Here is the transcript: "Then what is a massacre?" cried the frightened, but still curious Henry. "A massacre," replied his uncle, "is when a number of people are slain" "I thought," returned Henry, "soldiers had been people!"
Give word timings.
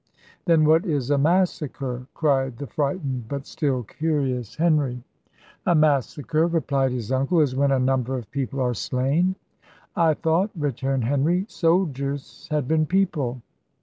"Then 0.45 0.65
what 0.65 0.83
is 0.83 1.11
a 1.11 1.17
massacre?" 1.19 2.07
cried 2.15 2.57
the 2.57 2.65
frightened, 2.65 3.27
but 3.27 3.45
still 3.45 3.83
curious 3.83 4.55
Henry. 4.55 5.03
"A 5.67 5.75
massacre," 5.75 6.47
replied 6.47 6.91
his 6.91 7.11
uncle, 7.11 7.39
"is 7.39 7.55
when 7.55 7.69
a 7.71 7.77
number 7.77 8.17
of 8.17 8.31
people 8.31 8.59
are 8.61 8.73
slain" 8.73 9.35
"I 9.95 10.15
thought," 10.15 10.49
returned 10.57 11.03
Henry, 11.03 11.45
"soldiers 11.47 12.47
had 12.49 12.67
been 12.67 12.87
people!" 12.87 13.43